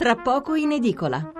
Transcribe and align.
tra 0.00 0.16
poco 0.16 0.54
in 0.54 0.72
edicola. 0.72 1.30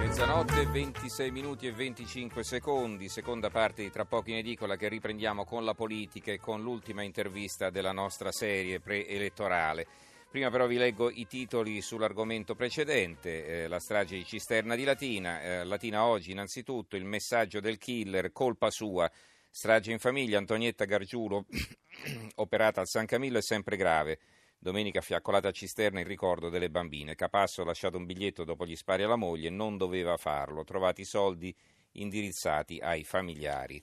Mezzanotte, 0.00 0.66
26 0.68 1.30
minuti 1.30 1.66
e 1.66 1.72
25 1.72 2.42
secondi, 2.42 3.10
seconda 3.10 3.50
parte 3.50 3.82
di 3.82 3.90
Tra 3.90 4.06
poco 4.06 4.30
in 4.30 4.36
edicola 4.36 4.76
che 4.76 4.88
riprendiamo 4.88 5.44
con 5.44 5.66
la 5.66 5.74
politica 5.74 6.32
e 6.32 6.38
con 6.38 6.62
l'ultima 6.62 7.02
intervista 7.02 7.68
della 7.68 7.92
nostra 7.92 8.32
serie 8.32 8.80
preelettorale. 8.80 9.86
Prima 10.30 10.50
però 10.50 10.66
vi 10.66 10.76
leggo 10.76 11.10
i 11.10 11.26
titoli 11.26 11.80
sull'argomento 11.80 12.54
precedente, 12.54 13.64
eh, 13.64 13.66
la 13.66 13.78
strage 13.78 14.14
di 14.14 14.26
Cisterna 14.26 14.74
di 14.74 14.84
Latina. 14.84 15.40
Eh, 15.40 15.64
Latina 15.64 16.04
oggi 16.04 16.32
innanzitutto 16.32 16.96
il 16.96 17.04
messaggio 17.06 17.60
del 17.60 17.78
killer, 17.78 18.30
colpa 18.30 18.70
sua. 18.70 19.10
Strage 19.50 19.90
in 19.90 19.98
famiglia, 19.98 20.36
Antonietta 20.36 20.84
Gargiulo, 20.84 21.46
operata 22.36 22.82
al 22.82 22.88
San 22.88 23.06
Camillo, 23.06 23.38
è 23.38 23.42
sempre 23.42 23.76
grave. 23.76 24.18
Domenica 24.58 25.00
fiaccolata 25.00 25.48
a 25.48 25.52
Cisterna 25.52 26.00
in 26.00 26.06
ricordo 26.06 26.50
delle 26.50 26.68
bambine. 26.68 27.14
Capasso 27.14 27.62
ha 27.62 27.64
lasciato 27.64 27.96
un 27.96 28.04
biglietto 28.04 28.44
dopo 28.44 28.66
gli 28.66 28.76
spari 28.76 29.04
alla 29.04 29.16
moglie, 29.16 29.48
non 29.48 29.78
doveva 29.78 30.18
farlo. 30.18 30.62
Trovati 30.62 31.00
i 31.00 31.06
soldi 31.06 31.56
indirizzati 31.92 32.78
ai 32.80 33.02
familiari. 33.02 33.82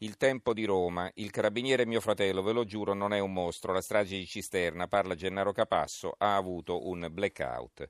Il 0.00 0.18
tempo 0.18 0.52
di 0.52 0.66
Roma, 0.66 1.10
il 1.14 1.30
carabiniere 1.30 1.86
mio 1.86 2.02
fratello, 2.02 2.42
ve 2.42 2.52
lo 2.52 2.64
giuro, 2.64 2.92
non 2.92 3.14
è 3.14 3.18
un 3.18 3.32
mostro. 3.32 3.72
La 3.72 3.80
strage 3.80 4.18
di 4.18 4.26
Cisterna, 4.26 4.88
parla 4.88 5.14
Gennaro 5.14 5.52
Capasso, 5.52 6.14
ha 6.18 6.36
avuto 6.36 6.86
un 6.86 7.08
blackout. 7.10 7.88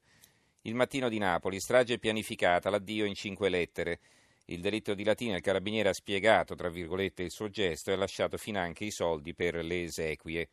Il 0.63 0.77
mattino 0.77 1.09
di 1.09 1.19
Napoli, 1.19 1.59
strage 1.59 1.99
pianificata, 1.99 2.71
l'addio 2.71 3.07
in 3.07 3.15
cinque 3.15 3.49
lettere. 3.49 3.99
Il 4.45 4.61
delitto 4.61 4.95
di 4.95 5.03
Latina, 5.03 5.35
il 5.35 5.43
carabiniere 5.43 5.89
ha 5.89 5.93
spiegato, 5.93 6.55
tra 6.55 6.69
virgolette, 6.69 7.25
il 7.25 7.33
suo 7.33 7.49
gesto 7.49 7.91
e 7.91 7.95
ha 7.95 7.97
lasciato 7.97 8.37
finanche 8.37 8.85
i 8.85 8.93
soldi 8.93 9.35
per 9.35 9.57
le 9.57 9.83
esequie. 9.83 10.49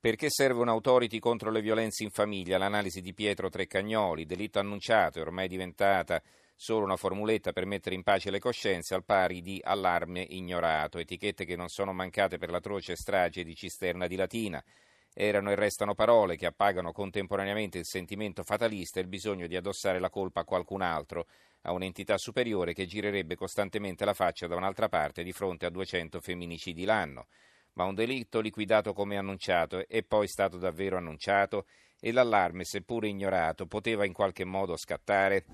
Perché 0.00 0.30
serve 0.30 0.62
un'autority 0.62 1.18
contro 1.18 1.50
le 1.50 1.60
violenze 1.60 2.04
in 2.04 2.10
famiglia? 2.10 2.56
L'analisi 2.56 3.02
di 3.02 3.12
Pietro 3.12 3.50
Treccagnoli, 3.50 4.24
delitto 4.24 4.58
annunciato, 4.58 5.18
è 5.18 5.22
ormai 5.22 5.46
diventata 5.46 6.22
solo 6.58 6.84
una 6.84 6.96
formuletta 6.96 7.52
per 7.52 7.66
mettere 7.66 7.94
in 7.94 8.02
pace 8.02 8.30
le 8.30 8.38
coscienze 8.38 8.94
al 8.94 9.04
pari 9.04 9.42
di 9.42 9.60
allarme 9.62 10.22
ignorato, 10.22 10.98
etichette 10.98 11.44
che 11.44 11.54
non 11.54 11.68
sono 11.68 11.92
mancate 11.92 12.38
per 12.38 12.50
l'atroce 12.50 12.96
strage 12.96 13.44
di 13.44 13.54
Cisterna 13.54 14.06
di 14.06 14.16
Latina. 14.16 14.64
Erano 15.12 15.50
e 15.50 15.54
restano 15.54 15.94
parole 15.94 16.36
che 16.36 16.46
appagano 16.46 16.92
contemporaneamente 16.92 17.78
il 17.78 17.84
sentimento 17.84 18.42
fatalista 18.42 18.98
e 18.98 19.02
il 19.02 19.08
bisogno 19.08 19.46
di 19.46 19.54
addossare 19.54 19.98
la 19.98 20.10
colpa 20.10 20.40
a 20.40 20.44
qualcun 20.44 20.80
altro, 20.80 21.26
a 21.62 21.72
un'entità 21.72 22.16
superiore 22.16 22.72
che 22.72 22.86
girerebbe 22.86 23.34
costantemente 23.34 24.04
la 24.04 24.14
faccia 24.14 24.46
da 24.46 24.56
un'altra 24.56 24.88
parte 24.88 25.22
di 25.22 25.32
fronte 25.32 25.66
a 25.66 25.70
200 25.70 26.20
femminicidi 26.20 26.84
l'anno. 26.84 27.26
Ma 27.74 27.84
un 27.84 27.94
delitto 27.94 28.40
liquidato 28.40 28.94
come 28.94 29.18
annunciato 29.18 29.86
è 29.86 30.02
poi 30.02 30.26
stato 30.26 30.56
davvero 30.56 30.96
annunciato 30.96 31.66
e 32.00 32.12
l'allarme, 32.12 32.64
seppure 32.64 33.08
ignorato, 33.08 33.66
poteva 33.66 34.06
in 34.06 34.14
qualche 34.14 34.44
modo 34.44 34.76
scattare? 34.76 35.44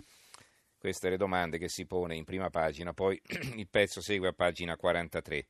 Queste 0.82 1.10
le 1.10 1.16
domande 1.16 1.58
che 1.58 1.68
si 1.68 1.86
pone 1.86 2.16
in 2.16 2.24
prima 2.24 2.50
pagina, 2.50 2.92
poi 2.92 3.16
il 3.54 3.68
pezzo 3.68 4.00
segue 4.00 4.26
a 4.26 4.32
pagina 4.32 4.74
43. 4.74 5.46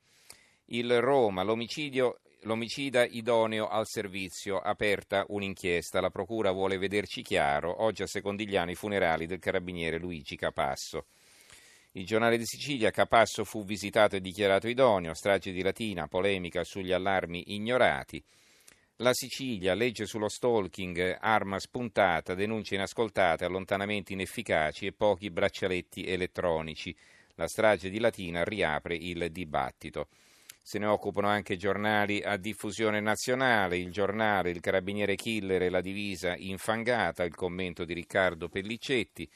Il 0.67 1.01
Roma, 1.01 1.43
l'omicidio, 1.43 2.21
l'omicida 2.43 3.07
idoneo 3.07 3.67
al 3.67 3.87
servizio, 3.87 4.59
aperta 4.59 5.25
un'inchiesta, 5.27 6.03
la 6.03 6.11
procura 6.11 6.51
vuole 6.51 6.77
vederci 6.77 7.23
chiaro, 7.23 7.83
oggi 7.83 8.03
a 8.03 8.07
Secondigliano 8.07 8.73
i 8.73 8.75
funerali 8.75 9.25
del 9.25 9.39
carabiniere 9.39 9.99
Luigi 9.99 10.37
Capasso. 10.37 11.07
Il 11.93 12.05
giornale 12.05 12.37
di 12.37 12.45
Sicilia, 12.45 12.91
Capasso 12.91 13.43
fu 13.45 13.65
visitato 13.65 14.17
e 14.17 14.21
dichiarato 14.21 14.69
idoneo, 14.69 15.15
strage 15.15 15.51
di 15.51 15.63
Latina, 15.63 16.09
polemica 16.09 16.63
sugli 16.63 16.93
allarmi 16.93 17.55
ignorati. 17.55 18.23
La 19.03 19.15
Sicilia, 19.15 19.75
legge 19.75 20.07
sullo 20.07 20.29
stalking, 20.29 21.19
arma 21.21 21.59
spuntata, 21.59 22.37
denunce 22.37 22.77
inascoltate, 22.77 23.45
allontanamenti 23.45 24.13
inefficaci 24.13 24.87
e 24.87 24.93
pochi 24.93 25.29
braccialetti 25.29 26.07
elettronici. 26.07 26.95
La 27.35 27.49
strage 27.49 27.91
di 27.91 27.99
Latina 27.99 28.45
riapre 28.45 28.95
il 28.95 29.27
dibattito. 29.33 30.07
Se 30.63 30.79
ne 30.79 30.87
occupano 30.87 31.27
anche 31.27 31.57
giornali 31.57 32.23
a 32.23 32.37
diffusione 32.37 33.01
nazionale, 33.01 33.77
il 33.77 33.91
giornale, 33.91 34.51
il 34.51 34.61
carabiniere 34.61 35.17
killer 35.17 35.63
e 35.63 35.69
la 35.69 35.81
divisa 35.81 36.37
infangata, 36.37 37.25
il 37.25 37.35
commento 37.35 37.85
di 37.85 37.95
Riccardo 37.95 38.49
Pellicetti, 38.49 39.29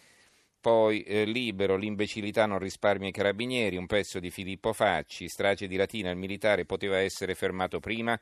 poi 0.60 1.02
eh, 1.02 1.24
Libero, 1.24 1.74
l'imbecillità 1.74 2.46
non 2.46 2.60
risparmia 2.60 3.08
i 3.08 3.12
carabinieri, 3.12 3.76
un 3.76 3.86
pezzo 3.86 4.20
di 4.20 4.30
Filippo 4.30 4.72
Facci, 4.72 5.28
strage 5.28 5.66
di 5.66 5.74
Latina, 5.74 6.10
il 6.10 6.16
militare 6.16 6.64
poteva 6.64 6.98
essere 6.98 7.34
fermato 7.34 7.80
prima, 7.80 8.16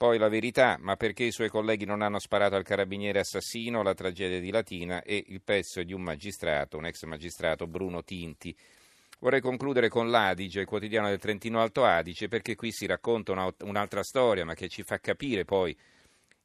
poi 0.00 0.16
la 0.16 0.30
verità, 0.30 0.78
ma 0.80 0.96
perché 0.96 1.24
i 1.24 1.30
suoi 1.30 1.50
colleghi 1.50 1.84
non 1.84 2.00
hanno 2.00 2.18
sparato 2.18 2.56
al 2.56 2.64
carabiniere 2.64 3.18
assassino, 3.18 3.82
la 3.82 3.92
tragedia 3.92 4.40
di 4.40 4.50
Latina 4.50 5.02
e 5.02 5.22
il 5.26 5.42
pezzo 5.42 5.82
di 5.82 5.92
un 5.92 6.00
magistrato, 6.00 6.78
un 6.78 6.86
ex 6.86 7.04
magistrato 7.04 7.66
Bruno 7.66 8.02
Tinti. 8.02 8.56
Vorrei 9.18 9.42
concludere 9.42 9.90
con 9.90 10.08
l'Adige, 10.08 10.60
il 10.60 10.66
quotidiano 10.66 11.08
del 11.08 11.18
Trentino 11.18 11.60
Alto 11.60 11.84
Adige, 11.84 12.28
perché 12.28 12.54
qui 12.54 12.72
si 12.72 12.86
racconta 12.86 13.32
una, 13.32 13.54
un'altra 13.58 14.02
storia, 14.02 14.46
ma 14.46 14.54
che 14.54 14.70
ci 14.70 14.82
fa 14.84 14.98
capire 15.00 15.44
poi 15.44 15.76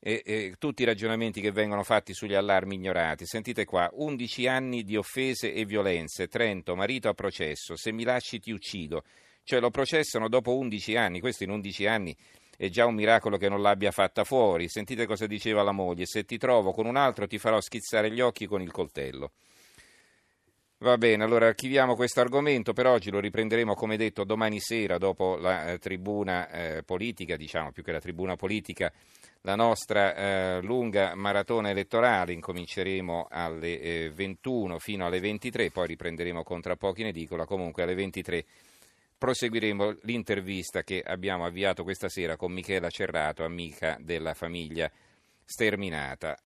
e, 0.01 0.21
e, 0.25 0.55
tutti 0.59 0.81
i 0.81 0.85
ragionamenti 0.85 1.39
che 1.39 1.53
vengono 1.53 1.83
fatti 1.83 2.13
sugli 2.13 2.33
allarmi 2.33 2.75
ignorati. 2.75 3.25
Sentite 3.25 3.63
qua, 3.63 3.89
11 3.89 4.47
anni 4.47 4.83
di 4.83 4.97
offese 4.97 5.53
e 5.53 5.63
violenze, 5.63 6.27
Trento, 6.27 6.75
marito 6.75 7.07
a 7.07 7.13
processo, 7.13 7.77
se 7.77 7.93
mi 7.93 8.03
lasci 8.03 8.37
ti 8.37 8.51
uccido. 8.51 9.05
Cioè 9.45 9.61
lo 9.61 9.69
processano 9.69 10.27
dopo 10.27 10.57
11 10.57 10.97
anni, 10.97 11.19
questo 11.21 11.45
in 11.45 11.51
11 11.51 11.85
anni 11.85 12.17
è 12.57 12.69
già 12.69 12.85
un 12.85 12.95
miracolo 12.95 13.37
che 13.37 13.49
non 13.49 13.61
l'abbia 13.61 13.91
fatta 13.91 14.23
fuori. 14.23 14.69
Sentite 14.69 15.05
cosa 15.05 15.27
diceva 15.27 15.63
la 15.63 15.71
moglie: 15.71 16.05
Se 16.05 16.23
ti 16.23 16.37
trovo 16.37 16.71
con 16.71 16.85
un 16.85 16.95
altro, 16.95 17.27
ti 17.27 17.37
farò 17.37 17.59
schizzare 17.59 18.11
gli 18.11 18.21
occhi 18.21 18.45
con 18.45 18.61
il 18.61 18.71
coltello. 18.71 19.31
Va 20.79 20.97
bene, 20.97 21.23
allora 21.23 21.47
archiviamo 21.47 21.95
questo 21.95 22.19
argomento, 22.19 22.73
per 22.73 22.85
oggi 22.85 23.09
lo 23.09 23.21
riprenderemo 23.21 23.73
come 23.75 23.95
detto 23.95 24.25
domani 24.25 24.59
sera 24.59 24.97
dopo 24.97 25.37
la 25.37 25.71
eh, 25.71 25.79
tribuna 25.79 26.49
eh, 26.49 26.83
politica, 26.83 27.37
diciamo 27.37 27.71
più 27.71 27.81
che 27.81 27.93
la 27.93 28.01
tribuna 28.01 28.35
politica, 28.35 28.91
la 29.41 29.55
nostra 29.55 30.13
eh, 30.13 30.61
lunga 30.61 31.15
maratona 31.15 31.69
elettorale, 31.69 32.33
incominceremo 32.33 33.27
alle 33.31 34.11
21 34.13 34.75
eh, 34.75 34.79
fino 34.79 35.05
alle 35.05 35.21
23, 35.21 35.71
poi 35.71 35.87
riprenderemo 35.87 36.43
con 36.43 36.59
tra 36.59 36.75
pochi 36.75 37.01
in 37.01 37.07
edicola, 37.07 37.45
comunque 37.45 37.83
alle 37.83 37.95
23 37.95 38.45
proseguiremo 39.17 39.97
l'intervista 40.01 40.83
che 40.83 41.01
abbiamo 41.01 41.45
avviato 41.45 41.83
questa 41.83 42.09
sera 42.09 42.35
con 42.35 42.51
Michela 42.51 42.89
Cerrato, 42.89 43.43
amica 43.43 43.97
della 43.99 44.33
famiglia 44.33 44.91
sterminata. 45.43 46.37